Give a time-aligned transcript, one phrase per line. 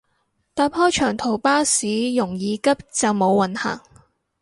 [0.55, 3.79] 搭開長途巴士容易急就冇運行